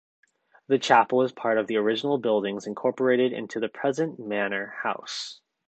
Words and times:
The 0.65 0.79
chapel 0.79 1.21
is 1.21 1.31
part 1.31 1.59
of 1.59 1.67
the 1.67 1.77
original 1.77 2.17
buildings 2.17 2.65
incorporated 2.65 3.33
into 3.33 3.59
the 3.59 3.69
present 3.69 4.17
manor 4.17 4.73
house. 4.81 5.41